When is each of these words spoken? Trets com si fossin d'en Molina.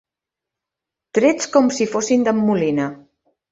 Trets 1.19 1.51
com 1.57 1.69
si 1.77 1.89
fossin 1.93 2.27
d'en 2.31 2.43
Molina. 2.49 2.91